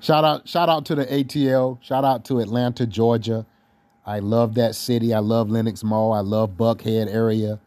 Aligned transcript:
Shout 0.00 0.24
out, 0.24 0.48
shout 0.48 0.68
out 0.70 0.86
to 0.86 0.94
the 0.94 1.04
ATL. 1.04 1.78
Shout 1.82 2.04
out 2.04 2.24
to 2.26 2.40
Atlanta, 2.40 2.86
Georgia. 2.86 3.44
I 4.06 4.18
love 4.20 4.54
that 4.54 4.74
city. 4.74 5.12
I 5.12 5.18
love 5.18 5.50
Lenox 5.50 5.84
Mall. 5.84 6.12
I 6.12 6.20
love 6.20 6.52
Buckhead 6.56 7.12
area. 7.12 7.60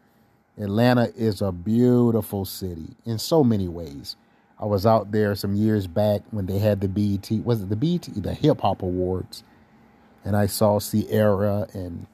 Atlanta 0.58 1.12
is 1.16 1.40
a 1.40 1.52
beautiful 1.52 2.44
city 2.44 2.96
in 3.04 3.18
so 3.18 3.44
many 3.44 3.68
ways. 3.68 4.16
I 4.58 4.66
was 4.66 4.84
out 4.84 5.12
there 5.12 5.34
some 5.34 5.54
years 5.54 5.86
back 5.86 6.22
when 6.32 6.46
they 6.46 6.58
had 6.58 6.80
the 6.80 6.88
BET, 6.88 7.30
was 7.44 7.62
it 7.62 7.68
the 7.68 7.76
BET, 7.76 8.08
the 8.16 8.34
Hip 8.34 8.60
Hop 8.60 8.82
Awards, 8.82 9.42
and 10.24 10.36
I 10.36 10.46
saw 10.46 10.80
Ciara 10.80 11.68
and 11.72 12.06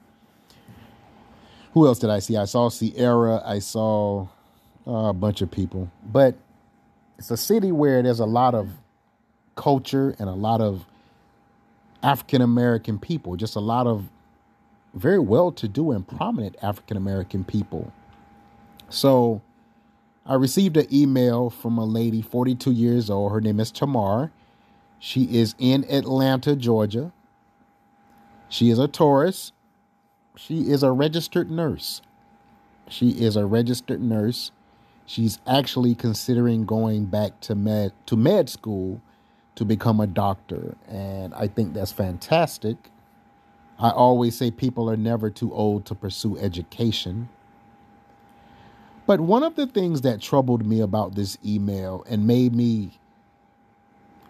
who 1.73 1.87
else 1.87 1.99
did 1.99 2.11
I 2.11 2.19
see? 2.19 2.37
I 2.37 2.47
saw 2.47 2.69
Ciara. 2.69 3.43
I 3.45 3.61
saw 3.61 4.27
uh, 4.87 4.91
a 4.91 5.13
bunch 5.13 5.41
of 5.41 5.51
people, 5.51 5.91
but 6.05 6.35
it's 7.19 7.31
a 7.31 7.37
city 7.37 7.73
where 7.73 8.03
there's 8.03 8.21
a 8.21 8.27
lot 8.27 8.55
of 8.55 8.69
culture 9.61 10.17
and 10.19 10.27
a 10.27 10.33
lot 10.33 10.63
of 10.63 10.87
African 12.03 12.41
American 12.41 12.99
people, 12.99 13.37
just 13.37 13.57
a 13.57 13.61
lot 13.61 13.87
of 13.87 14.09
very 14.95 15.19
well 15.19 15.53
to 15.53 15.69
do 15.69 15.93
and 15.93 16.09
prominent 16.09 16.57
African 16.63 16.97
American 16.97 17.45
people. 17.45 17.93
So 18.89 19.43
I 20.25 20.35
received 20.35 20.79
an 20.79 20.87
email 20.91 21.51
from 21.51 21.77
a 21.77 21.85
lady, 21.85 22.23
42 22.23 22.73
years 22.73 23.11
old. 23.11 23.33
Her 23.33 23.41
name 23.43 23.61
is 23.61 23.71
Tamar. 23.71 24.33
She 24.99 25.25
is 25.25 25.55
in 25.59 25.85
Atlanta, 25.91 26.57
Georgia. 26.57 27.13
She 28.49 28.71
is 28.71 28.79
a 28.79 28.89
Taurus. 28.89 29.53
She 30.37 30.71
is 30.71 30.83
a 30.83 30.91
registered 30.91 31.51
nurse. 31.51 32.01
She 32.89 33.11
is 33.11 33.37
a 33.37 33.45
registered 33.45 34.01
nurse. 34.01 34.53
She's 35.05 35.39
actually 35.47 35.95
considering 35.95 36.65
going 36.65 37.05
back 37.05 37.41
to 37.41 37.55
med 37.55 37.93
to 38.07 38.17
med 38.17 38.49
school 38.49 39.03
to 39.61 39.67
become 39.67 40.01
a 40.01 40.07
doctor, 40.07 40.75
and 40.89 41.35
I 41.35 41.47
think 41.47 41.75
that's 41.75 41.93
fantastic. 41.93 42.79
I 43.79 43.91
always 43.91 44.35
say 44.35 44.51
people 44.51 44.89
are 44.89 44.97
never 44.97 45.29
too 45.29 45.53
old 45.53 45.85
to 45.85 45.95
pursue 45.95 46.39
education. 46.39 47.29
But 49.05 49.21
one 49.21 49.43
of 49.43 49.57
the 49.57 49.67
things 49.67 50.01
that 50.01 50.23
troubled 50.23 50.65
me 50.65 50.81
about 50.81 51.15
this 51.15 51.37
email 51.45 52.07
and 52.09 52.27
made 52.27 52.55
me, 52.55 52.93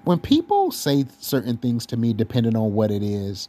when 0.02 0.18
people 0.18 0.72
say 0.72 1.04
certain 1.20 1.56
things 1.56 1.86
to 1.86 1.96
me, 1.96 2.12
depending 2.12 2.56
on 2.56 2.74
what 2.74 2.90
it 2.90 3.04
is, 3.04 3.48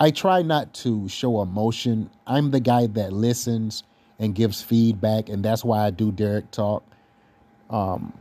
I 0.00 0.10
try 0.10 0.42
not 0.42 0.74
to 0.82 1.08
show 1.08 1.42
emotion. 1.42 2.10
I'm 2.26 2.50
the 2.50 2.58
guy 2.58 2.88
that 2.88 3.12
listens 3.12 3.84
and 4.18 4.34
gives 4.34 4.62
feedback, 4.62 5.28
and 5.28 5.44
that's 5.44 5.64
why 5.64 5.86
I 5.86 5.90
do 5.90 6.10
Derrick 6.10 6.50
Talk. 6.50 6.82
Um, 7.70 8.12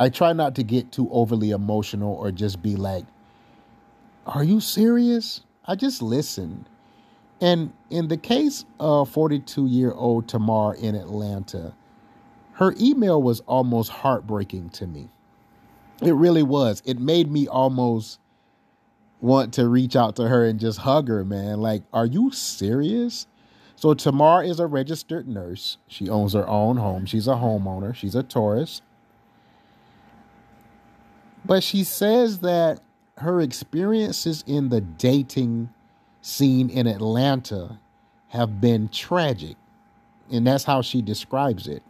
I 0.00 0.08
try 0.08 0.32
not 0.32 0.54
to 0.54 0.62
get 0.62 0.92
too 0.92 1.10
overly 1.12 1.50
emotional 1.50 2.14
or 2.14 2.32
just 2.32 2.62
be 2.62 2.74
like, 2.74 3.04
Are 4.26 4.42
you 4.42 4.58
serious? 4.58 5.42
I 5.66 5.76
just 5.76 6.00
listen. 6.00 6.66
And 7.42 7.72
in 7.90 8.08
the 8.08 8.16
case 8.16 8.64
of 8.80 9.10
42 9.10 9.66
year 9.66 9.92
old 9.92 10.26
Tamar 10.26 10.74
in 10.74 10.94
Atlanta, 10.94 11.74
her 12.54 12.74
email 12.80 13.22
was 13.22 13.40
almost 13.40 13.90
heartbreaking 13.90 14.70
to 14.70 14.86
me. 14.86 15.10
It 16.00 16.14
really 16.14 16.42
was. 16.42 16.82
It 16.86 16.98
made 16.98 17.30
me 17.30 17.46
almost 17.46 18.20
want 19.20 19.52
to 19.54 19.68
reach 19.68 19.96
out 19.96 20.16
to 20.16 20.28
her 20.28 20.46
and 20.46 20.58
just 20.58 20.78
hug 20.78 21.08
her, 21.08 21.26
man. 21.26 21.60
Like, 21.60 21.82
are 21.92 22.06
you 22.06 22.30
serious? 22.30 23.26
So, 23.76 23.92
Tamar 23.92 24.44
is 24.44 24.60
a 24.60 24.66
registered 24.66 25.28
nurse. 25.28 25.76
She 25.88 26.08
owns 26.08 26.32
her 26.32 26.48
own 26.48 26.78
home. 26.78 27.04
She's 27.04 27.28
a 27.28 27.32
homeowner. 27.32 27.94
She's 27.94 28.14
a 28.14 28.22
Taurus. 28.22 28.80
But 31.44 31.62
she 31.62 31.84
says 31.84 32.40
that 32.40 32.80
her 33.18 33.40
experiences 33.40 34.44
in 34.46 34.68
the 34.68 34.80
dating 34.80 35.70
scene 36.22 36.70
in 36.70 36.86
Atlanta 36.86 37.78
have 38.28 38.60
been 38.60 38.88
tragic. 38.88 39.56
And 40.30 40.46
that's 40.46 40.64
how 40.64 40.82
she 40.82 41.02
describes 41.02 41.66
it. 41.66 41.82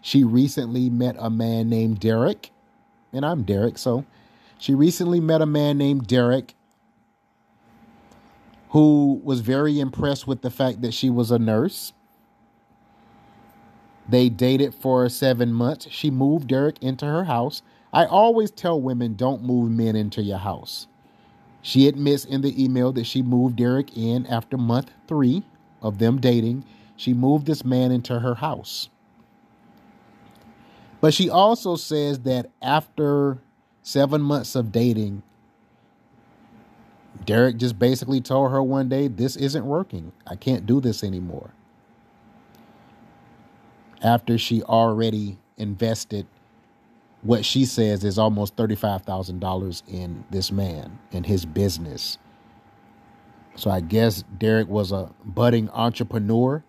She 0.00 0.24
recently 0.24 0.90
met 0.90 1.16
a 1.18 1.30
man 1.30 1.68
named 1.68 2.00
Derek, 2.00 2.50
and 3.12 3.24
I'm 3.24 3.42
Derrick, 3.42 3.78
so 3.78 4.04
she 4.58 4.74
recently 4.74 5.20
met 5.20 5.40
a 5.40 5.46
man 5.46 5.78
named 5.78 6.06
Derek 6.06 6.54
who 8.70 9.20
was 9.22 9.40
very 9.40 9.78
impressed 9.78 10.26
with 10.26 10.42
the 10.42 10.50
fact 10.50 10.80
that 10.80 10.94
she 10.94 11.10
was 11.10 11.30
a 11.30 11.38
nurse. 11.38 11.92
They 14.08 14.28
dated 14.28 14.74
for 14.74 15.08
seven 15.08 15.52
months. 15.52 15.88
She 15.90 16.10
moved 16.10 16.48
Derek 16.48 16.82
into 16.82 17.04
her 17.04 17.24
house. 17.24 17.62
I 17.92 18.06
always 18.06 18.50
tell 18.50 18.80
women 18.80 19.14
don't 19.14 19.42
move 19.42 19.70
men 19.70 19.96
into 19.96 20.22
your 20.22 20.38
house. 20.38 20.86
She 21.60 21.86
admits 21.86 22.24
in 22.24 22.40
the 22.40 22.62
email 22.62 22.92
that 22.92 23.04
she 23.04 23.22
moved 23.22 23.56
Derek 23.56 23.96
in 23.96 24.26
after 24.26 24.56
month 24.56 24.90
three 25.06 25.44
of 25.82 25.98
them 25.98 26.20
dating. 26.20 26.64
She 26.96 27.14
moved 27.14 27.46
this 27.46 27.64
man 27.64 27.92
into 27.92 28.20
her 28.20 28.36
house. 28.36 28.88
But 31.00 31.14
she 31.14 31.28
also 31.28 31.76
says 31.76 32.20
that 32.20 32.50
after 32.62 33.38
seven 33.82 34.22
months 34.22 34.54
of 34.54 34.72
dating, 34.72 35.22
Derek 37.24 37.56
just 37.56 37.78
basically 37.78 38.20
told 38.20 38.50
her 38.50 38.62
one 38.62 38.88
day, 38.88 39.08
This 39.08 39.36
isn't 39.36 39.64
working. 39.64 40.12
I 40.26 40.36
can't 40.36 40.66
do 40.66 40.80
this 40.80 41.04
anymore. 41.04 41.50
After 44.02 44.38
she 44.38 44.62
already 44.62 45.38
invested 45.56 46.26
what 47.22 47.44
she 47.44 47.64
says 47.64 48.04
is 48.04 48.18
almost 48.18 48.56
$35,000 48.56 49.82
in 49.88 50.24
this 50.30 50.52
man 50.52 50.98
and 51.12 51.24
his 51.24 51.44
business. 51.44 52.18
So 53.54 53.70
I 53.70 53.80
guess 53.80 54.24
Derek 54.38 54.68
was 54.68 54.92
a 54.92 55.10
budding 55.24 55.70
entrepreneur. 55.70 56.64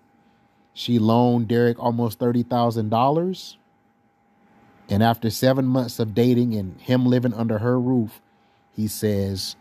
She 0.73 0.99
loaned 0.99 1.47
Derek 1.47 1.79
almost 1.79 2.19
$30,000. 2.19 3.55
And 4.89 5.01
after 5.01 5.29
seven 5.29 5.65
months 5.65 5.99
of 5.99 6.13
dating 6.13 6.55
and 6.55 6.79
him 6.81 7.05
living 7.05 7.33
under 7.33 7.59
her 7.59 7.79
roof, 7.79 8.21
he 8.75 8.87
says, 8.87 9.55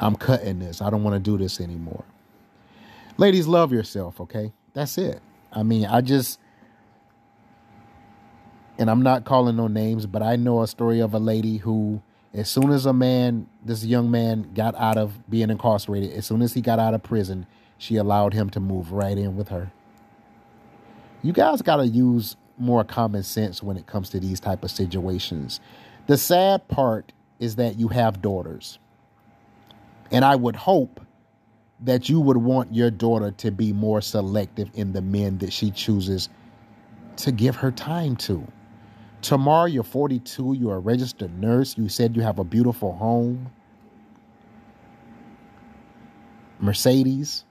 I'm 0.00 0.16
cutting 0.16 0.58
this. 0.58 0.82
I 0.82 0.90
don't 0.90 1.02
want 1.02 1.14
to 1.14 1.20
do 1.20 1.38
this 1.38 1.60
anymore. 1.60 2.04
Ladies, 3.16 3.46
love 3.46 3.72
yourself, 3.72 4.20
okay? 4.20 4.52
That's 4.74 4.98
it. 4.98 5.20
I 5.52 5.62
mean, 5.62 5.86
I 5.86 6.00
just, 6.00 6.38
and 8.78 8.90
I'm 8.90 9.02
not 9.02 9.24
calling 9.24 9.56
no 9.56 9.68
names, 9.68 10.06
but 10.06 10.22
I 10.22 10.36
know 10.36 10.62
a 10.62 10.66
story 10.66 11.00
of 11.00 11.14
a 11.14 11.18
lady 11.18 11.58
who, 11.58 12.02
as 12.34 12.48
soon 12.48 12.70
as 12.70 12.86
a 12.86 12.92
man, 12.92 13.46
this 13.64 13.84
young 13.84 14.10
man 14.10 14.50
got 14.54 14.74
out 14.76 14.96
of 14.96 15.28
being 15.30 15.50
incarcerated, 15.50 16.12
as 16.12 16.26
soon 16.26 16.42
as 16.42 16.54
he 16.54 16.60
got 16.60 16.78
out 16.78 16.94
of 16.94 17.02
prison, 17.02 17.46
she 17.78 17.96
allowed 17.96 18.32
him 18.32 18.48
to 18.50 18.60
move 18.60 18.92
right 18.92 19.18
in 19.18 19.36
with 19.36 19.48
her. 19.48 19.72
You 21.22 21.32
guys 21.32 21.62
got 21.62 21.76
to 21.76 21.86
use 21.86 22.36
more 22.58 22.84
common 22.84 23.22
sense 23.22 23.62
when 23.62 23.76
it 23.76 23.86
comes 23.86 24.08
to 24.10 24.20
these 24.20 24.40
type 24.40 24.64
of 24.64 24.70
situations. 24.70 25.60
The 26.06 26.16
sad 26.16 26.66
part 26.68 27.12
is 27.38 27.56
that 27.56 27.78
you 27.78 27.88
have 27.88 28.22
daughters. 28.22 28.78
And 30.10 30.24
I 30.24 30.36
would 30.36 30.56
hope 30.56 31.00
that 31.80 32.08
you 32.08 32.20
would 32.20 32.36
want 32.36 32.74
your 32.74 32.90
daughter 32.90 33.32
to 33.32 33.50
be 33.50 33.72
more 33.72 34.00
selective 34.00 34.70
in 34.74 34.92
the 34.92 35.02
men 35.02 35.38
that 35.38 35.52
she 35.52 35.70
chooses 35.70 36.28
to 37.16 37.32
give 37.32 37.56
her 37.56 37.70
time 37.70 38.16
to. 38.16 38.46
Tamar, 39.22 39.68
you're 39.68 39.84
42, 39.84 40.54
you're 40.54 40.76
a 40.76 40.80
registered 40.80 41.38
nurse, 41.40 41.78
you 41.78 41.88
said 41.88 42.16
you 42.16 42.22
have 42.22 42.38
a 42.38 42.44
beautiful 42.44 42.92
home, 42.92 43.50
Mercedes, 46.58 47.44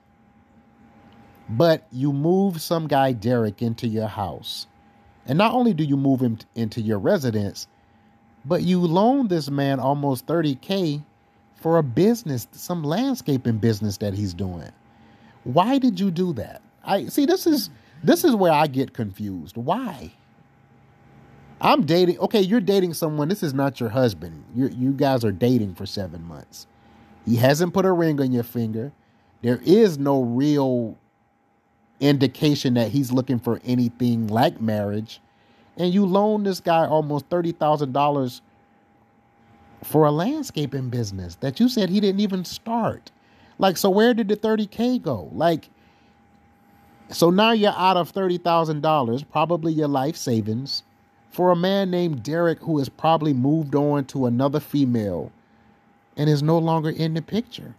but 1.49 1.87
you 1.91 2.13
move 2.13 2.61
some 2.61 2.87
guy, 2.87 3.13
Derek, 3.13 3.61
into 3.61 3.87
your 3.87 4.07
house. 4.07 4.67
And 5.25 5.37
not 5.37 5.53
only 5.53 5.73
do 5.73 5.83
you 5.83 5.97
move 5.97 6.19
him 6.19 6.37
into 6.55 6.81
your 6.81 6.99
residence, 6.99 7.67
but 8.45 8.63
you 8.63 8.79
loan 8.79 9.27
this 9.27 9.49
man 9.49 9.79
almost 9.79 10.25
30K 10.25 11.03
for 11.55 11.77
a 11.77 11.83
business, 11.83 12.47
some 12.51 12.83
landscaping 12.83 13.59
business 13.59 13.97
that 13.97 14.13
he's 14.13 14.33
doing. 14.33 14.71
Why 15.43 15.77
did 15.77 15.99
you 15.99 16.11
do 16.11 16.33
that? 16.33 16.61
I 16.83 17.05
see 17.05 17.25
this 17.25 17.45
is 17.47 17.69
this 18.03 18.23
is 18.23 18.35
where 18.35 18.51
I 18.51 18.67
get 18.67 18.93
confused. 18.93 19.57
Why? 19.57 20.11
I'm 21.61 21.85
dating. 21.85 22.17
Okay, 22.17 22.41
you're 22.41 22.59
dating 22.59 22.95
someone. 22.95 23.29
This 23.29 23.43
is 23.43 23.53
not 23.53 23.79
your 23.79 23.89
husband. 23.89 24.43
You 24.55 24.67
you 24.69 24.91
guys 24.93 25.23
are 25.23 25.31
dating 25.31 25.75
for 25.75 25.85
7 25.85 26.23
months. 26.23 26.65
He 27.23 27.35
hasn't 27.35 27.73
put 27.73 27.85
a 27.85 27.91
ring 27.91 28.19
on 28.19 28.31
your 28.31 28.43
finger. 28.43 28.91
There 29.43 29.61
is 29.63 29.99
no 29.99 30.23
real 30.23 30.97
indication 31.99 32.73
that 32.73 32.89
he's 32.89 33.11
looking 33.11 33.37
for 33.37 33.61
anything 33.63 34.25
like 34.25 34.59
marriage. 34.59 35.21
And 35.77 35.93
you 35.93 36.05
loan 36.05 36.43
this 36.43 36.59
guy 36.59 36.87
almost 36.87 37.29
$30,000 37.29 38.41
for 39.83 40.05
a 40.05 40.11
landscaping 40.11 40.89
business 40.89 41.35
that 41.35 41.59
you 41.59 41.69
said 41.69 41.89
he 41.89 41.99
didn't 41.99 42.21
even 42.21 42.43
start. 42.43 43.11
Like, 43.59 43.77
so 43.77 43.89
where 43.91 44.15
did 44.15 44.27
the 44.27 44.35
30K 44.35 45.01
go? 45.01 45.29
Like, 45.31 45.69
so 47.09 47.29
now 47.29 47.51
you're 47.51 47.73
out 47.75 47.97
of 47.97 48.11
$30,000, 48.11 49.29
probably 49.31 49.73
your 49.73 49.87
life 49.87 50.15
savings 50.15 50.83
for 51.31 51.51
a 51.51 51.55
man 51.55 51.89
named 51.89 52.23
Derek 52.23 52.59
who 52.59 52.77
has 52.77 52.89
probably 52.89 53.33
moved 53.33 53.73
on 53.73 54.05
to 54.05 54.25
another 54.25 54.59
female 54.59 55.31
and 56.17 56.29
is 56.29 56.43
no 56.43 56.57
longer 56.57 56.89
in 56.89 57.13
the 57.13 57.21
picture. 57.21 57.73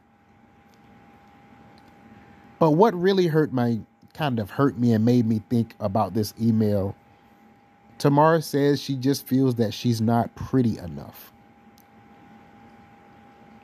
But 2.59 2.73
what 2.73 2.95
really 2.95 3.27
hurt 3.27 3.53
my 3.53 3.81
kind 4.15 4.39
of 4.39 4.51
hurt 4.51 4.79
me 4.79 4.93
and 4.93 5.05
made 5.05 5.27
me 5.27 5.43
think 5.49 5.75
about 5.81 6.15
this 6.15 6.35
email. 6.41 6.95
Tamara 7.99 8.43
says 8.43 8.81
she 8.81 8.97
just 8.97 9.27
feels 9.27 9.55
that 9.57 9.73
she's 9.73 10.01
not 10.01 10.35
pretty 10.35 10.79
enough. 10.79 11.33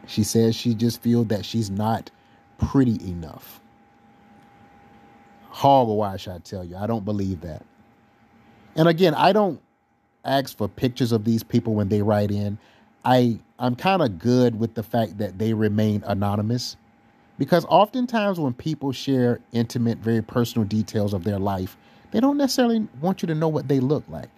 She 0.06 0.22
says 0.22 0.54
she 0.54 0.74
just 0.74 1.02
feels 1.02 1.26
that 1.28 1.44
she's 1.44 1.70
not 1.70 2.10
pretty 2.56 2.98
enough. 3.08 3.60
Hogwash, 5.50 6.28
I 6.28 6.38
tell 6.38 6.64
you. 6.64 6.76
I 6.76 6.86
don't 6.86 7.04
believe 7.04 7.40
that. 7.42 7.64
And 8.74 8.88
again, 8.88 9.14
I 9.14 9.32
don't 9.32 9.60
ask 10.28 10.56
for 10.56 10.68
pictures 10.68 11.12
of 11.12 11.24
these 11.24 11.42
people 11.42 11.74
when 11.74 11.88
they 11.88 12.02
write 12.02 12.30
in. 12.30 12.58
I 13.04 13.38
I'm 13.58 13.74
kind 13.74 14.02
of 14.02 14.18
good 14.18 14.58
with 14.58 14.74
the 14.74 14.82
fact 14.82 15.18
that 15.18 15.38
they 15.38 15.52
remain 15.52 16.04
anonymous 16.06 16.76
because 17.38 17.64
oftentimes 17.66 18.38
when 18.38 18.52
people 18.52 18.92
share 18.92 19.40
intimate, 19.52 19.98
very 19.98 20.22
personal 20.22 20.66
details 20.66 21.14
of 21.14 21.24
their 21.24 21.38
life, 21.38 21.76
they 22.10 22.20
don't 22.20 22.36
necessarily 22.36 22.86
want 23.00 23.22
you 23.22 23.26
to 23.28 23.34
know 23.34 23.48
what 23.48 23.68
they 23.68 23.80
look 23.80 24.04
like. 24.08 24.30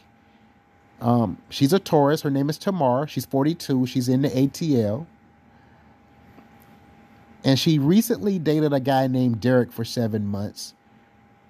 Um, 1.00 1.38
she's 1.48 1.72
a 1.72 1.78
Taurus. 1.78 2.22
Her 2.22 2.30
name 2.30 2.50
is 2.50 2.58
Tamar. 2.58 3.06
She's 3.06 3.24
42. 3.24 3.86
She's 3.86 4.08
in 4.08 4.22
the 4.22 4.28
ATL. 4.28 5.06
And 7.42 7.58
she 7.58 7.78
recently 7.78 8.38
dated 8.38 8.74
a 8.74 8.80
guy 8.80 9.06
named 9.06 9.40
Derek 9.40 9.72
for 9.72 9.84
seven 9.84 10.26
months. 10.26 10.74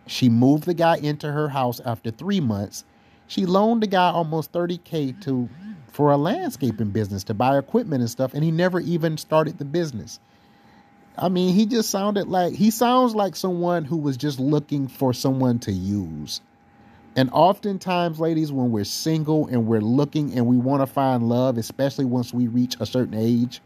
She 0.06 0.28
moved 0.28 0.64
the 0.64 0.74
guy 0.74 0.96
into 0.96 1.32
her 1.32 1.48
house 1.48 1.80
after 1.80 2.12
three 2.12 2.40
months. 2.40 2.84
She 3.30 3.46
loaned 3.46 3.80
the 3.84 3.86
guy 3.86 4.10
almost 4.10 4.50
30K 4.50 5.22
to 5.22 5.48
for 5.92 6.10
a 6.10 6.16
landscaping 6.16 6.90
business 6.90 7.22
to 7.24 7.34
buy 7.34 7.56
equipment 7.58 8.00
and 8.00 8.10
stuff, 8.10 8.34
and 8.34 8.42
he 8.42 8.50
never 8.50 8.80
even 8.80 9.16
started 9.16 9.56
the 9.56 9.64
business. 9.64 10.18
I 11.16 11.28
mean, 11.28 11.54
he 11.54 11.64
just 11.64 11.90
sounded 11.90 12.26
like 12.26 12.54
he 12.54 12.72
sounds 12.72 13.14
like 13.14 13.36
someone 13.36 13.84
who 13.84 13.98
was 13.98 14.16
just 14.16 14.40
looking 14.40 14.88
for 14.88 15.14
someone 15.14 15.60
to 15.60 15.70
use. 15.70 16.40
And 17.14 17.30
oftentimes, 17.32 18.18
ladies, 18.18 18.50
when 18.50 18.72
we're 18.72 18.82
single 18.82 19.46
and 19.46 19.64
we're 19.64 19.80
looking 19.80 20.36
and 20.36 20.44
we 20.44 20.56
want 20.56 20.82
to 20.82 20.86
find 20.86 21.28
love, 21.28 21.56
especially 21.56 22.06
once 22.06 22.34
we 22.34 22.48
reach 22.48 22.76
a 22.80 22.86
certain 22.86 23.14
age, 23.14 23.60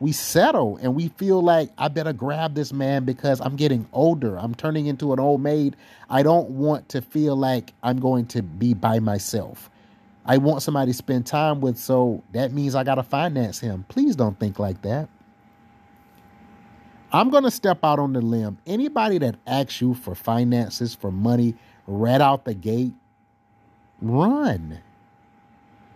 we 0.00 0.12
settle 0.12 0.76
and 0.78 0.94
we 0.94 1.08
feel 1.08 1.40
like 1.42 1.70
I 1.78 1.88
better 1.88 2.12
grab 2.12 2.54
this 2.54 2.72
man 2.72 3.04
because 3.04 3.40
I'm 3.40 3.56
getting 3.56 3.86
older. 3.92 4.36
I'm 4.36 4.54
turning 4.54 4.86
into 4.86 5.12
an 5.12 5.20
old 5.20 5.40
maid. 5.40 5.76
I 6.10 6.22
don't 6.22 6.50
want 6.50 6.88
to 6.90 7.02
feel 7.02 7.36
like 7.36 7.72
I'm 7.82 7.98
going 8.00 8.26
to 8.26 8.42
be 8.42 8.74
by 8.74 8.98
myself. 8.98 9.70
I 10.26 10.38
want 10.38 10.62
somebody 10.62 10.92
to 10.92 10.96
spend 10.96 11.26
time 11.26 11.60
with, 11.60 11.78
so 11.78 12.22
that 12.32 12.52
means 12.52 12.74
I 12.74 12.82
got 12.82 12.96
to 12.96 13.02
finance 13.02 13.60
him. 13.60 13.84
Please 13.88 14.16
don't 14.16 14.38
think 14.40 14.58
like 14.58 14.82
that. 14.82 15.08
I'm 17.12 17.30
going 17.30 17.44
to 17.44 17.50
step 17.50 17.78
out 17.84 17.98
on 17.98 18.12
the 18.12 18.20
limb. 18.20 18.58
Anybody 18.66 19.18
that 19.18 19.36
asks 19.46 19.80
you 19.80 19.94
for 19.94 20.14
finances, 20.14 20.94
for 20.94 21.12
money, 21.12 21.54
right 21.86 22.20
out 22.20 22.44
the 22.44 22.54
gate, 22.54 22.92
run. 24.00 24.80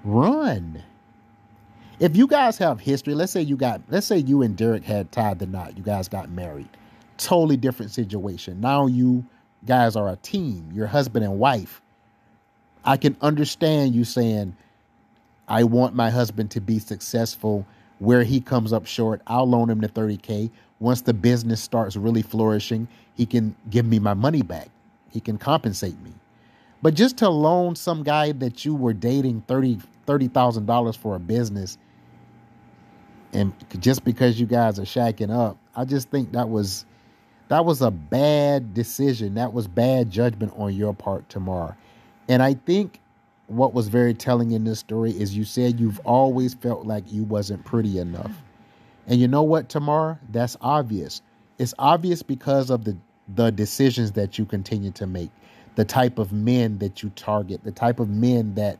Run. 0.05 0.85
If 2.00 2.17
you 2.17 2.27
guys 2.27 2.59
have 2.59 2.81
history, 2.81 3.15
let's 3.15 3.33
say 3.33 3.43
you 3.43 3.56
got, 3.56 3.81
let's 3.89 4.06
say 4.06 4.19
you 4.19 4.43
and 4.43 4.56
Derek 4.56 4.85
had 4.85 5.11
tied 5.11 5.39
the 5.39 5.47
knot, 5.47 5.77
you 5.77 5.83
guys 5.83 6.09
got 6.09 6.31
married. 6.31 6.69
Totally 7.17 7.56
different 7.56 7.91
situation. 7.91 8.61
Now 8.61 8.87
you 8.87 9.25
guys 9.67 9.97
are 9.97 10.09
a 10.09 10.17
team, 10.17 10.71
you're 10.73 10.87
husband 10.87 11.25
and 11.25 11.39
wife. 11.39 11.83
I 12.85 12.97
can 12.97 13.17
understand 13.21 13.95
you 13.95 14.05
saying, 14.05 14.56
I 15.49 15.65
want 15.65 15.95
my 15.95 16.11
husband 16.11 16.53
to 16.53 16.61
be 16.61 16.79
successful. 16.79 17.67
Where 17.99 18.23
he 18.23 18.41
comes 18.41 18.73
up 18.73 18.87
short, 18.87 19.23
I'll 19.27 19.49
loan 19.49 19.71
him 19.71 19.81
the 19.81 19.89
30K 19.89 20.51
once 20.81 21.01
the 21.01 21.15
business 21.15 21.61
starts 21.61 21.97
really 21.97 22.23
flourishing, 22.23 22.87
he 23.15 23.27
can 23.27 23.55
give 23.71 23.85
me 23.85 23.99
my 23.99 24.15
money 24.15 24.43
back. 24.43 24.69
He 25.11 25.21
can 25.21 25.39
compensate 25.39 26.01
me. 26.03 26.12
But 26.83 26.94
just 26.94 27.17
to 27.19 27.29
loan 27.29 27.75
some 27.75 28.05
guy 28.05 28.33
that 28.33 28.65
you 28.65 28.75
were 28.75 28.93
dating 28.93 29.43
thirty 29.49 29.79
thirty 30.06 30.29
thousand 30.29 30.67
dollars 30.67 30.94
for 30.94 31.17
a 31.17 31.19
business, 31.19 31.77
and 33.33 33.53
just 33.81 34.05
because 34.05 34.41
you 34.41 34.47
guys 34.47 34.79
are 34.79 34.85
shacking 34.85 35.31
up, 35.31 35.59
I 35.77 35.85
just 35.85 36.11
think 36.11 36.33
that 36.33 36.49
was 36.49 36.85
that 37.49 37.65
was 37.65 37.83
a 37.83 37.91
bad 37.91 38.75
decision. 38.75 39.35
That 39.35 39.53
was 39.53 39.67
bad 39.67 40.11
judgment 40.11 40.53
on 40.57 40.75
your 40.75 40.95
part, 40.95 41.29
Tamar. 41.29 41.77
And 42.29 42.43
I 42.43 42.55
think 42.55 43.01
what 43.47 43.73
was 43.73 43.89
very 43.89 44.15
telling 44.15 44.53
in 44.53 44.65
this 44.65 44.79
story 44.81 45.13
is 45.13 45.37
you 45.37 45.45
said 45.45 45.81
you've 45.81 46.01
always 46.01 46.55
felt 46.55 46.87
like 46.87 47.11
you 47.11 47.25
wasn't 47.25 47.65
pretty 47.65 47.99
enough. 47.99 48.33
And 49.07 49.19
you 49.19 49.29
know 49.29 49.43
what, 49.43 49.71
Tamar? 49.71 50.21
That's 50.31 50.57
obvious. 50.61 51.23
It's 51.59 51.75
obvious 51.79 52.23
because 52.23 52.71
of 52.71 52.85
the 52.85 52.97
the 53.35 53.51
decisions 53.53 54.13
that 54.13 54.39
you 54.39 54.47
continue 54.47 54.91
to 54.93 55.07
make, 55.07 55.31
the 55.77 55.85
type 55.85 56.19
of 56.19 56.33
men 56.33 56.79
that 56.79 57.03
you 57.03 57.11
target, 57.11 57.63
the 57.65 57.73
type 57.73 58.01
of 58.01 58.09
men 58.09 58.55
that 58.55 58.79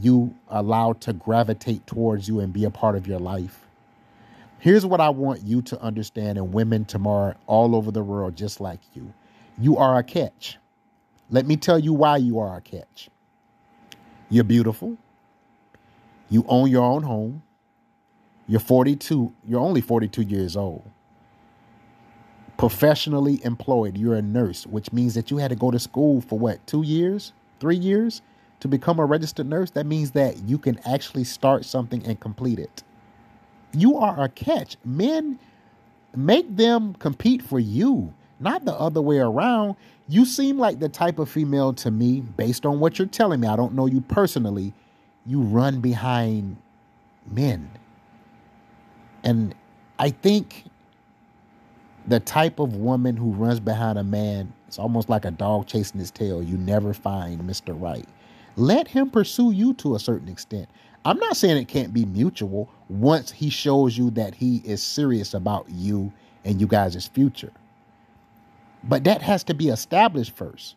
you 0.00 0.34
allow 0.48 0.92
to 0.94 1.12
gravitate 1.12 1.86
towards 1.86 2.28
you 2.28 2.40
and 2.40 2.52
be 2.52 2.64
a 2.64 2.70
part 2.70 2.96
of 2.96 3.06
your 3.06 3.20
life. 3.20 3.65
Here's 4.58 4.86
what 4.86 5.00
I 5.00 5.10
want 5.10 5.42
you 5.42 5.62
to 5.62 5.80
understand, 5.80 6.38
and 6.38 6.52
women 6.52 6.84
Tamar 6.84 7.36
all 7.46 7.76
over 7.76 7.90
the 7.90 8.02
world, 8.02 8.36
just 8.36 8.60
like 8.60 8.80
you. 8.94 9.12
You 9.58 9.76
are 9.76 9.98
a 9.98 10.02
catch. 10.02 10.58
Let 11.30 11.46
me 11.46 11.56
tell 11.56 11.78
you 11.78 11.92
why 11.92 12.18
you 12.18 12.38
are 12.38 12.56
a 12.56 12.60
catch. 12.60 13.10
You're 14.30 14.44
beautiful. 14.44 14.96
You 16.30 16.44
own 16.48 16.70
your 16.70 16.84
own 16.84 17.02
home. 17.02 17.42
You're 18.48 18.60
42, 18.60 19.32
you're 19.46 19.60
only 19.60 19.80
42 19.80 20.22
years 20.22 20.56
old. 20.56 20.88
Professionally 22.56 23.44
employed, 23.44 23.98
you're 23.98 24.14
a 24.14 24.22
nurse, 24.22 24.66
which 24.66 24.92
means 24.92 25.14
that 25.14 25.30
you 25.30 25.38
had 25.38 25.50
to 25.50 25.56
go 25.56 25.70
to 25.70 25.78
school 25.78 26.20
for 26.20 26.38
what, 26.38 26.64
two 26.66 26.82
years, 26.82 27.32
three 27.60 27.76
years 27.76 28.22
to 28.60 28.68
become 28.68 28.98
a 28.98 29.04
registered 29.04 29.46
nurse? 29.46 29.70
That 29.70 29.86
means 29.86 30.12
that 30.12 30.38
you 30.44 30.58
can 30.58 30.78
actually 30.86 31.24
start 31.24 31.64
something 31.64 32.04
and 32.06 32.18
complete 32.18 32.58
it. 32.58 32.82
You 33.72 33.96
are 33.98 34.22
a 34.24 34.28
catch. 34.28 34.76
Men, 34.84 35.38
make 36.14 36.56
them 36.56 36.94
compete 36.94 37.42
for 37.42 37.58
you, 37.58 38.12
not 38.40 38.64
the 38.64 38.74
other 38.74 39.02
way 39.02 39.18
around. 39.18 39.76
You 40.08 40.24
seem 40.24 40.58
like 40.58 40.78
the 40.80 40.88
type 40.88 41.18
of 41.18 41.28
female 41.30 41.72
to 41.74 41.90
me, 41.90 42.20
based 42.20 42.66
on 42.66 42.80
what 42.80 42.98
you're 42.98 43.08
telling 43.08 43.40
me. 43.40 43.48
I 43.48 43.56
don't 43.56 43.74
know 43.74 43.86
you 43.86 44.00
personally. 44.00 44.74
You 45.26 45.40
run 45.40 45.80
behind 45.80 46.56
men 47.30 47.70
and 49.26 49.56
I 49.98 50.10
think 50.10 50.64
the 52.06 52.20
type 52.20 52.60
of 52.60 52.76
woman 52.76 53.16
who 53.16 53.32
runs 53.32 53.58
behind 53.58 53.98
a 53.98 54.04
man, 54.04 54.52
it's 54.68 54.78
almost 54.78 55.08
like 55.08 55.24
a 55.24 55.32
dog 55.32 55.66
chasing 55.66 55.98
his 55.98 56.12
tail. 56.12 56.42
You 56.42 56.56
never 56.56 56.94
find 56.94 57.40
Mr. 57.42 57.78
Right. 57.78 58.06
Let 58.54 58.86
him 58.86 59.10
pursue 59.10 59.50
you 59.50 59.74
to 59.74 59.96
a 59.96 59.98
certain 59.98 60.28
extent. 60.28 60.68
I'm 61.06 61.18
not 61.20 61.36
saying 61.36 61.56
it 61.56 61.68
can't 61.68 61.94
be 61.94 62.04
mutual 62.04 62.68
once 62.88 63.30
he 63.30 63.48
shows 63.48 63.96
you 63.96 64.10
that 64.10 64.34
he 64.34 64.56
is 64.64 64.82
serious 64.82 65.34
about 65.34 65.66
you 65.68 66.12
and 66.44 66.60
you 66.60 66.66
guys' 66.66 67.06
future. 67.06 67.52
But 68.82 69.04
that 69.04 69.22
has 69.22 69.44
to 69.44 69.54
be 69.54 69.68
established 69.68 70.34
first. 70.34 70.74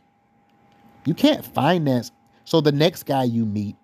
You 1.03 1.15
can't 1.15 1.43
finance. 1.43 2.11
So 2.45 2.61
the 2.61 2.71
next 2.71 3.07
guy 3.07 3.23
you 3.23 3.43
meet, 3.43 3.75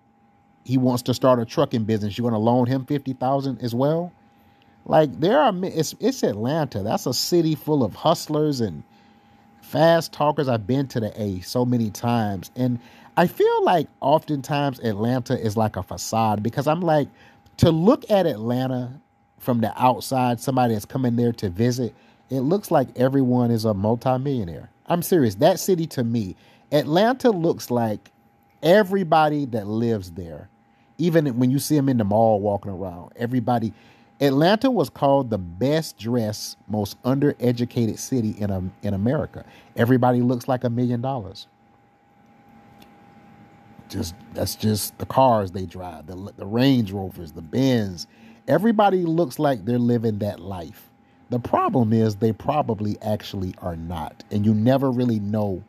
he 0.64 0.78
wants 0.78 1.02
to 1.04 1.14
start 1.14 1.40
a 1.40 1.44
trucking 1.44 1.82
business. 1.82 2.16
You're 2.16 2.30
going 2.30 2.40
to 2.40 2.44
loan 2.44 2.66
him 2.66 2.84
50,000 2.86 3.60
as 3.60 3.74
well? 3.74 4.12
Like 4.84 5.18
there 5.18 5.40
are 5.40 5.52
it's 5.64 5.96
it's 5.98 6.22
Atlanta. 6.22 6.84
That's 6.84 7.06
a 7.06 7.14
city 7.14 7.56
full 7.56 7.82
of 7.82 7.96
hustlers 7.96 8.60
and 8.60 8.84
fast 9.62 10.12
talkers. 10.12 10.48
I've 10.48 10.64
been 10.68 10.86
to 10.88 11.00
the 11.00 11.20
A 11.20 11.40
so 11.40 11.64
many 11.64 11.90
times 11.90 12.52
and 12.54 12.78
I 13.16 13.26
feel 13.26 13.64
like 13.64 13.88
oftentimes 14.00 14.78
Atlanta 14.80 15.38
is 15.38 15.56
like 15.56 15.76
a 15.76 15.82
facade 15.82 16.42
because 16.42 16.66
I'm 16.66 16.82
like 16.82 17.08
to 17.58 17.70
look 17.70 18.10
at 18.10 18.26
Atlanta 18.26 19.00
from 19.38 19.60
the 19.60 19.72
outside, 19.82 20.40
somebody 20.40 20.74
that's 20.74 20.84
coming 20.84 21.16
there 21.16 21.32
to 21.32 21.48
visit, 21.48 21.94
it 22.28 22.40
looks 22.40 22.70
like 22.70 22.88
everyone 22.96 23.50
is 23.50 23.64
a 23.64 23.72
multimillionaire. 23.72 24.70
I'm 24.86 25.02
serious. 25.02 25.36
That 25.36 25.58
city 25.58 25.86
to 25.88 26.04
me, 26.04 26.36
Atlanta 26.72 27.30
looks 27.30 27.70
like 27.70 28.10
everybody 28.62 29.46
that 29.46 29.66
lives 29.66 30.10
there. 30.10 30.48
Even 30.98 31.26
when 31.38 31.50
you 31.50 31.58
see 31.58 31.76
them 31.76 31.88
in 31.88 31.98
the 31.98 32.04
mall 32.04 32.40
walking 32.40 32.72
around, 32.72 33.12
everybody 33.16 33.72
Atlanta 34.20 34.70
was 34.70 34.88
called 34.88 35.28
the 35.28 35.38
best 35.38 35.98
dressed, 35.98 36.56
most 36.68 37.00
undereducated 37.02 37.98
city 37.98 38.30
in, 38.38 38.50
a, 38.50 38.62
in 38.82 38.94
America. 38.94 39.44
Everybody 39.76 40.22
looks 40.22 40.48
like 40.48 40.64
a 40.64 40.70
million 40.70 41.02
dollars. 41.02 41.48
Just 43.88 44.14
that's 44.34 44.56
just 44.56 44.96
the 44.98 45.06
cars 45.06 45.52
they 45.52 45.66
drive, 45.66 46.06
the, 46.06 46.32
the 46.36 46.46
Range 46.46 46.90
Rovers, 46.92 47.32
the 47.32 47.42
Benz. 47.42 48.06
Everybody 48.48 49.04
looks 49.04 49.38
like 49.38 49.64
they're 49.64 49.78
living 49.78 50.18
that 50.20 50.40
life. 50.40 50.90
The 51.30 51.38
problem 51.38 51.92
is 51.92 52.16
they 52.16 52.32
probably 52.32 52.96
actually 53.02 53.54
are 53.60 53.76
not, 53.76 54.22
and 54.30 54.46
you 54.46 54.54
never 54.54 54.90
really 54.90 55.18
know, 55.18 55.62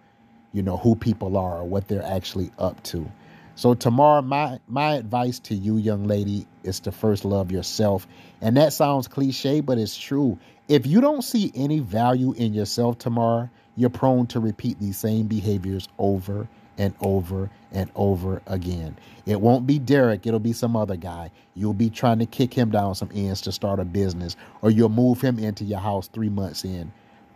you 0.54 0.62
know, 0.62 0.78
who 0.78 0.96
people 0.96 1.38
are 1.38 1.60
or 1.60 1.66
what 1.66 1.88
they're 1.88 2.06
actually 2.06 2.52
up 2.60 2.82
to. 2.84 3.10
So 3.56 3.74
Tamar, 3.74 4.22
my 4.22 4.60
my 4.68 4.94
advice 4.96 5.40
to 5.40 5.56
you, 5.56 5.78
young 5.78 6.06
lady, 6.06 6.46
is 6.64 6.80
to 6.82 6.92
first 6.92 7.26
love 7.26 7.52
yourself. 7.52 8.08
And 8.40 8.56
that 8.58 8.72
sounds 8.72 9.08
cliche, 9.08 9.62
but 9.62 9.80
it's 9.80 9.98
true. 9.98 10.38
If 10.68 10.86
you 10.86 11.02
don't 11.02 11.24
see 11.24 11.52
any 11.56 11.80
value 11.80 12.34
in 12.34 12.54
yourself 12.54 13.00
Tamar, 13.00 13.50
you're 13.76 13.90
prone 13.90 14.28
to 14.28 14.40
repeat 14.40 14.80
these 14.80 14.98
same 14.98 15.26
behaviors 15.26 15.88
over 15.98 16.48
and 16.77 16.93
over 17.01 17.50
and 17.72 17.91
over 17.96 18.41
again. 18.48 18.98
It 19.25 19.41
won't 19.41 19.67
be 19.67 19.79
Derek, 19.79 20.27
it'll 20.27 20.39
be 20.39 20.53
some 20.53 20.75
other 20.75 20.98
guy. 20.98 21.31
You'll 21.55 21.74
be 21.74 21.89
trying 21.89 22.19
to 22.19 22.25
kick 22.27 22.53
him 22.53 22.72
down 22.72 22.96
some 22.96 23.12
ends 23.13 23.41
to 23.41 23.51
start 23.53 23.79
a 23.79 23.86
business, 23.86 24.36
or 24.62 24.72
you'll 24.72 24.89
move 24.89 25.22
him 25.22 25.39
into 25.39 25.63
your 25.65 25.79
house 25.79 26.07
three 26.10 26.29
months 26.29 26.65
in, 26.65 26.91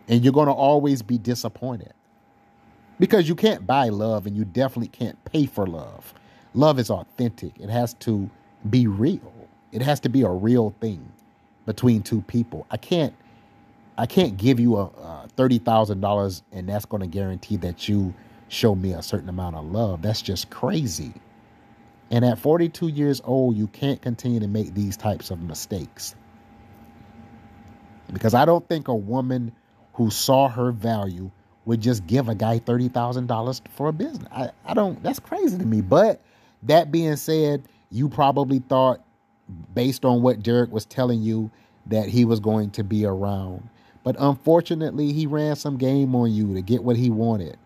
and 0.08 0.24
you're 0.24 0.32
going 0.34 0.48
to 0.48 0.54
always 0.54 1.02
be 1.02 1.18
disappointed 1.18 1.92
because 3.00 3.28
you 3.28 3.34
can't 3.36 3.66
buy 3.66 3.88
love 3.90 4.26
and 4.26 4.36
you 4.36 4.44
definitely 4.44 4.88
can't 4.88 5.22
pay 5.26 5.46
for 5.46 5.66
love. 5.66 6.14
Love 6.54 6.78
is 6.78 6.90
authentic, 6.90 7.58
it 7.60 7.70
has 7.70 7.94
to 7.94 8.30
be 8.70 8.86
real, 8.86 9.34
it 9.72 9.82
has 9.82 10.00
to 10.00 10.08
be 10.10 10.22
a 10.22 10.30
real 10.30 10.74
thing 10.80 11.12
between 11.66 12.02
two 12.02 12.22
people. 12.22 12.66
I 12.70 12.78
can't. 12.78 13.14
I 13.98 14.06
can't 14.06 14.36
give 14.36 14.60
you 14.60 14.76
a, 14.76 14.84
a 14.84 15.28
thirty 15.36 15.58
thousand 15.58 16.00
dollars 16.00 16.42
and 16.52 16.68
that's 16.68 16.84
going 16.86 17.02
to 17.02 17.06
guarantee 17.06 17.56
that 17.58 17.88
you 17.88 18.14
show 18.52 18.74
me 18.74 18.92
a 18.92 19.02
certain 19.02 19.28
amount 19.28 19.56
of 19.56 19.64
love. 19.64 20.02
That's 20.02 20.20
just 20.20 20.50
crazy. 20.50 21.14
And 22.10 22.24
at 22.24 22.38
42 22.38 22.88
years 22.88 23.22
old, 23.24 23.56
you 23.56 23.66
can't 23.68 24.02
continue 24.02 24.40
to 24.40 24.46
make 24.46 24.74
these 24.74 24.96
types 24.96 25.30
of 25.30 25.40
mistakes. 25.40 26.14
Because 28.12 28.34
I 28.34 28.44
don't 28.44 28.68
think 28.68 28.88
a 28.88 28.94
woman 28.94 29.52
who 29.94 30.10
saw 30.10 30.48
her 30.48 30.70
value 30.70 31.30
would 31.64 31.80
just 31.80 32.06
give 32.06 32.28
a 32.28 32.34
guy 32.34 32.58
$30,000 32.58 33.60
for 33.68 33.88
a 33.88 33.92
business. 33.92 34.28
I, 34.30 34.50
I 34.66 34.74
don't, 34.74 35.02
that's 35.02 35.20
crazy 35.20 35.56
to 35.56 35.64
me. 35.64 35.80
But 35.80 36.20
that 36.64 36.92
being 36.92 37.16
said, 37.16 37.62
you 37.90 38.10
probably 38.10 38.58
thought, 38.58 39.00
based 39.72 40.04
on 40.04 40.20
what 40.20 40.42
Derek 40.42 40.70
was 40.70 40.84
telling 40.84 41.22
you, 41.22 41.50
that 41.86 42.08
he 42.08 42.26
was 42.26 42.40
going 42.40 42.70
to 42.72 42.84
be 42.84 43.06
around. 43.06 43.68
But 44.04 44.16
unfortunately, 44.18 45.12
he 45.12 45.26
ran 45.26 45.56
some 45.56 45.78
game 45.78 46.14
on 46.14 46.32
you 46.32 46.54
to 46.54 46.60
get 46.60 46.84
what 46.84 46.96
he 46.96 47.08
wanted. 47.08 47.56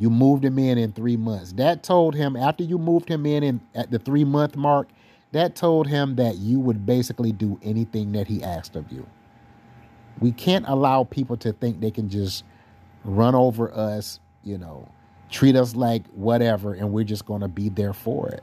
You 0.00 0.10
moved 0.10 0.44
him 0.44 0.58
in 0.58 0.78
in 0.78 0.92
three 0.92 1.16
months. 1.16 1.52
That 1.52 1.84
told 1.84 2.16
him, 2.16 2.34
after 2.34 2.64
you 2.64 2.78
moved 2.78 3.08
him 3.08 3.26
in, 3.26 3.44
in 3.44 3.60
at 3.74 3.90
the 3.90 4.00
three 4.00 4.24
month 4.24 4.56
mark, 4.56 4.88
that 5.32 5.54
told 5.54 5.86
him 5.86 6.16
that 6.16 6.38
you 6.38 6.58
would 6.58 6.86
basically 6.86 7.32
do 7.32 7.60
anything 7.62 8.12
that 8.12 8.26
he 8.26 8.42
asked 8.42 8.76
of 8.76 8.90
you. 8.90 9.06
We 10.20 10.32
can't 10.32 10.66
allow 10.68 11.04
people 11.04 11.36
to 11.38 11.52
think 11.52 11.80
they 11.80 11.92
can 11.92 12.08
just 12.08 12.44
run 13.04 13.34
over 13.34 13.72
us, 13.72 14.20
you 14.44 14.58
know, 14.58 14.88
treat 15.30 15.56
us 15.56 15.76
like 15.76 16.06
whatever, 16.08 16.74
and 16.74 16.92
we're 16.92 17.04
just 17.04 17.26
going 17.26 17.42
to 17.42 17.48
be 17.48 17.68
there 17.68 17.92
for 17.92 18.28
it. 18.30 18.42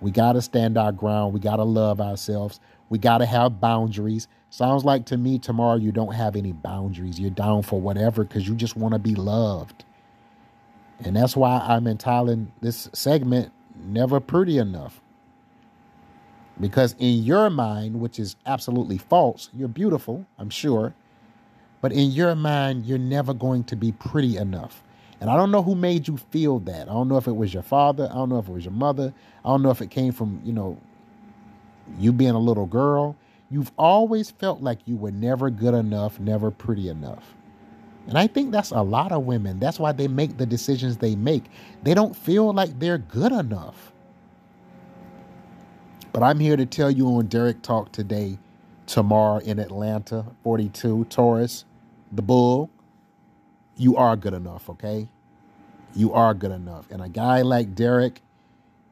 We 0.00 0.10
got 0.10 0.34
to 0.34 0.42
stand 0.42 0.78
our 0.78 0.92
ground. 0.92 1.34
We 1.34 1.40
got 1.40 1.56
to 1.56 1.64
love 1.64 2.00
ourselves. 2.00 2.60
We 2.90 2.98
got 2.98 3.18
to 3.18 3.26
have 3.26 3.60
boundaries. 3.60 4.28
Sounds 4.50 4.84
like 4.84 5.06
to 5.06 5.16
me 5.16 5.38
Tamar 5.38 5.78
you 5.78 5.92
don't 5.92 6.14
have 6.14 6.36
any 6.36 6.52
boundaries. 6.52 7.20
You're 7.20 7.30
down 7.30 7.62
for 7.62 7.80
whatever 7.80 8.24
because 8.24 8.48
you 8.48 8.54
just 8.54 8.76
want 8.76 8.92
to 8.94 8.98
be 8.98 9.14
loved. 9.14 9.85
And 11.04 11.16
that's 11.16 11.36
why 11.36 11.58
I'm 11.58 11.86
entitling 11.86 12.52
this 12.60 12.88
segment 12.92 13.52
Never 13.74 14.20
Pretty 14.20 14.58
Enough. 14.58 15.00
Because 16.58 16.94
in 16.98 17.22
your 17.22 17.50
mind, 17.50 18.00
which 18.00 18.18
is 18.18 18.36
absolutely 18.46 18.96
false, 18.96 19.50
you're 19.52 19.68
beautiful, 19.68 20.26
I'm 20.38 20.48
sure. 20.48 20.94
But 21.82 21.92
in 21.92 22.10
your 22.10 22.34
mind, 22.34 22.86
you're 22.86 22.98
never 22.98 23.34
going 23.34 23.64
to 23.64 23.76
be 23.76 23.92
pretty 23.92 24.38
enough. 24.38 24.82
And 25.20 25.30
I 25.30 25.36
don't 25.36 25.50
know 25.50 25.62
who 25.62 25.74
made 25.74 26.08
you 26.08 26.16
feel 26.16 26.58
that. 26.60 26.88
I 26.88 26.92
don't 26.92 27.08
know 27.08 27.18
if 27.18 27.26
it 27.26 27.36
was 27.36 27.52
your 27.52 27.62
father. 27.62 28.08
I 28.10 28.14
don't 28.14 28.30
know 28.30 28.38
if 28.38 28.48
it 28.48 28.52
was 28.52 28.64
your 28.64 28.72
mother. 28.72 29.12
I 29.44 29.48
don't 29.48 29.62
know 29.62 29.70
if 29.70 29.82
it 29.82 29.90
came 29.90 30.12
from, 30.12 30.40
you 30.44 30.52
know, 30.52 30.78
you 31.98 32.12
being 32.12 32.32
a 32.32 32.38
little 32.38 32.66
girl. 32.66 33.16
You've 33.50 33.70
always 33.78 34.30
felt 34.30 34.62
like 34.62 34.80
you 34.86 34.96
were 34.96 35.12
never 35.12 35.50
good 35.50 35.74
enough, 35.74 36.18
never 36.18 36.50
pretty 36.50 36.88
enough. 36.88 37.35
And 38.08 38.16
I 38.18 38.26
think 38.26 38.52
that's 38.52 38.70
a 38.70 38.82
lot 38.82 39.12
of 39.12 39.24
women. 39.24 39.58
That's 39.58 39.78
why 39.78 39.92
they 39.92 40.08
make 40.08 40.36
the 40.36 40.46
decisions 40.46 40.98
they 40.98 41.16
make. 41.16 41.44
They 41.82 41.94
don't 41.94 42.16
feel 42.16 42.52
like 42.52 42.78
they're 42.78 42.98
good 42.98 43.32
enough. 43.32 43.92
But 46.12 46.22
I'm 46.22 46.38
here 46.38 46.56
to 46.56 46.66
tell 46.66 46.90
you 46.90 47.08
on 47.08 47.26
Derrick 47.26 47.62
Talk 47.62 47.92
today, 47.92 48.38
Tamar 48.86 49.40
in 49.42 49.58
Atlanta, 49.58 50.24
42, 50.44 51.06
Taurus, 51.06 51.64
the 52.12 52.22
bull, 52.22 52.70
you 53.76 53.96
are 53.96 54.16
good 54.16 54.34
enough, 54.34 54.70
okay? 54.70 55.08
You 55.94 56.12
are 56.14 56.32
good 56.32 56.52
enough. 56.52 56.90
And 56.90 57.02
a 57.02 57.08
guy 57.08 57.42
like 57.42 57.74
Derek 57.74 58.22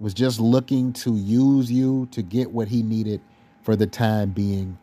was 0.01 0.13
just 0.13 0.41
looking 0.41 0.93
to 0.93 1.17
use 1.17 1.71
you 1.71 2.09
to 2.11 2.23
get 2.23 2.51
what 2.51 2.69
he 2.69 2.83
needed 2.83 3.21
for 3.63 3.77
the 3.77 3.87
time 3.87 4.31
being. 4.31 4.77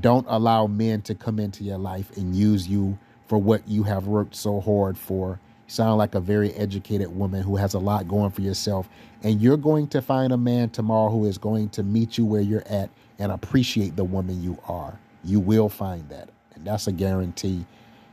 Don't 0.00 0.26
allow 0.28 0.66
men 0.66 1.02
to 1.02 1.14
come 1.14 1.40
into 1.40 1.64
your 1.64 1.78
life 1.78 2.16
and 2.16 2.34
use 2.36 2.68
you 2.68 2.98
for 3.32 3.38
what 3.38 3.66
you 3.66 3.82
have 3.82 4.06
worked 4.06 4.34
so 4.36 4.60
hard 4.60 4.98
for. 4.98 5.40
You 5.66 5.72
sound 5.72 5.96
like 5.96 6.14
a 6.14 6.20
very 6.20 6.52
educated 6.52 7.16
woman 7.16 7.42
who 7.42 7.56
has 7.56 7.72
a 7.72 7.78
lot 7.78 8.06
going 8.06 8.30
for 8.30 8.42
yourself. 8.42 8.90
And 9.22 9.40
you're 9.40 9.56
going 9.56 9.88
to 9.88 10.02
find 10.02 10.34
a 10.34 10.36
man 10.36 10.68
Tamar 10.68 11.08
who 11.08 11.24
is 11.24 11.38
going 11.38 11.70
to 11.70 11.82
meet 11.82 12.18
you 12.18 12.26
where 12.26 12.42
you're 12.42 12.68
at 12.68 12.90
and 13.18 13.32
appreciate 13.32 13.96
the 13.96 14.04
woman 14.04 14.42
you 14.42 14.58
are. 14.68 14.98
You 15.24 15.40
will 15.40 15.70
find 15.70 16.06
that. 16.10 16.28
And 16.54 16.66
that's 16.66 16.88
a 16.88 16.92
guarantee. 16.92 17.64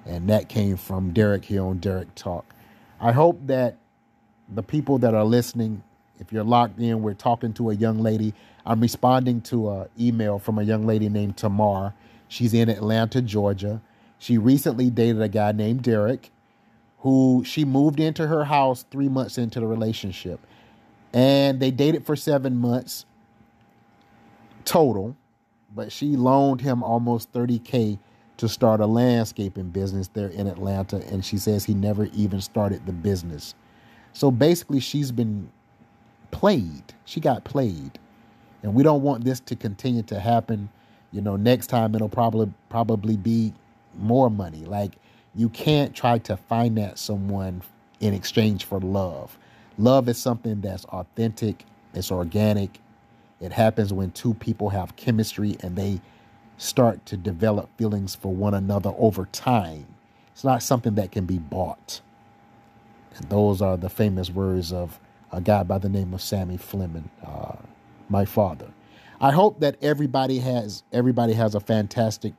And 0.05 0.29
that 0.29 0.47
came 0.47 0.77
from 0.77 1.11
Derrick 1.11 1.43
here 1.43 1.65
on 1.65 1.79
Derrick 1.79 2.15
Talk. 2.15 2.53
I 3.01 3.11
hope 3.11 3.45
that 3.47 3.75
the 4.47 4.63
people 4.63 4.99
that 4.99 5.13
are 5.13 5.25
listening, 5.25 5.83
if 6.19 6.31
you're 6.31 6.45
locked 6.45 6.79
in, 6.79 7.01
we're 7.01 7.13
talking 7.13 7.51
to 7.55 7.71
a 7.71 7.73
young 7.73 7.99
lady. 7.99 8.33
I'm 8.65 8.79
responding 8.79 9.41
to 9.41 9.69
an 9.69 9.89
email 9.99 10.39
from 10.39 10.59
a 10.59 10.63
young 10.63 10.87
lady 10.87 11.09
named 11.09 11.35
Tamar. 11.35 11.93
She's 12.29 12.53
in 12.53 12.69
Atlanta, 12.69 13.21
Georgia. 13.21 13.81
She 14.19 14.37
recently 14.37 14.89
dated 14.89 15.21
a 15.21 15.29
guy 15.29 15.53
named 15.53 15.83
Derek, 15.83 16.29
who 16.99 17.43
she 17.45 17.65
moved 17.65 17.99
into 17.99 18.27
her 18.27 18.43
house 18.43 18.85
three 18.91 19.09
months 19.09 19.37
into 19.37 19.59
the 19.59 19.65
relationship. 19.67 20.39
And 21.13 21.59
they 21.59 21.71
dated 21.71 22.05
for 22.05 22.15
seven 22.15 22.57
months 22.57 23.05
total, 24.65 25.15
but 25.73 25.91
she 25.91 26.15
loaned 26.15 26.61
him 26.61 26.83
almost 26.83 27.31
30K 27.31 27.97
to 28.37 28.47
start 28.47 28.79
a 28.79 28.85
landscaping 28.85 29.69
business 29.69 30.09
there 30.09 30.27
in 30.27 30.47
Atlanta. 30.47 30.97
And 31.07 31.23
she 31.23 31.37
says 31.37 31.65
he 31.65 31.73
never 31.73 32.05
even 32.13 32.41
started 32.41 32.85
the 32.85 32.93
business. 32.93 33.55
So 34.13 34.31
basically, 34.31 34.79
she's 34.79 35.11
been 35.11 35.49
played. 36.31 36.93
She 37.05 37.19
got 37.19 37.43
played. 37.43 37.99
And 38.63 38.73
we 38.73 38.83
don't 38.83 39.01
want 39.01 39.23
this 39.23 39.39
to 39.41 39.55
continue 39.55 40.03
to 40.03 40.19
happen. 40.19 40.69
You 41.11 41.21
know, 41.21 41.35
next 41.37 41.67
time 41.67 41.95
it'll 41.95 42.09
probably 42.09 42.51
probably 42.69 43.17
be 43.17 43.53
more 43.97 44.29
money. 44.29 44.65
Like 44.65 44.95
you 45.35 45.49
can't 45.49 45.95
try 45.95 46.19
to 46.19 46.37
finance 46.37 47.01
someone 47.01 47.61
in 47.99 48.13
exchange 48.13 48.65
for 48.65 48.79
love. 48.79 49.37
Love 49.77 50.09
is 50.09 50.17
something 50.17 50.61
that's 50.61 50.85
authentic, 50.85 51.65
it's 51.93 52.11
organic. 52.11 52.79
It 53.39 53.53
happens 53.53 53.93
when 53.93 54.11
two 54.11 54.33
people 54.33 54.69
have 54.69 54.95
chemistry 54.97 55.57
and 55.61 55.75
they 55.75 56.01
start 56.57 57.05
to 57.07 57.17
develop 57.17 57.69
feelings 57.77 58.15
for 58.15 58.33
one 58.33 58.53
another 58.53 58.93
over 58.97 59.25
time. 59.27 59.87
It's 60.33 60.43
not 60.43 60.61
something 60.61 60.95
that 60.95 61.11
can 61.11 61.25
be 61.25 61.39
bought. 61.39 62.01
And 63.15 63.29
those 63.29 63.61
are 63.61 63.77
the 63.77 63.89
famous 63.89 64.29
words 64.29 64.73
of 64.73 64.99
a 65.31 65.41
guy 65.41 65.63
by 65.63 65.77
the 65.77 65.89
name 65.89 66.13
of 66.13 66.21
Sammy 66.21 66.57
Fleming, 66.57 67.09
uh, 67.25 67.55
my 68.09 68.25
father. 68.25 68.67
I 69.21 69.31
hope 69.31 69.59
that 69.61 69.77
everybody 69.81 70.39
has 70.39 70.83
everybody 70.93 71.33
has 71.33 71.55
a 71.55 71.59
fantastic 71.59 72.33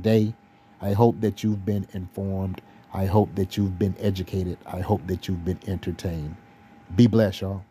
day. 0.00 0.34
I 0.80 0.92
hope 0.92 1.20
that 1.20 1.44
you've 1.44 1.64
been 1.64 1.86
informed. 1.92 2.60
I 2.92 3.06
hope 3.06 3.34
that 3.34 3.56
you've 3.56 3.78
been 3.78 3.94
educated. 4.00 4.58
I 4.66 4.80
hope 4.80 5.06
that 5.06 5.28
you've 5.28 5.44
been 5.44 5.60
entertained. 5.66 6.36
Be 6.96 7.06
blessed, 7.06 7.42
y'all. 7.42 7.64